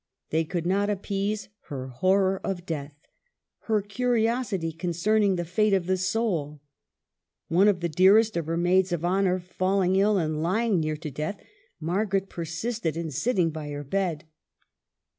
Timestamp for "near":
10.79-10.97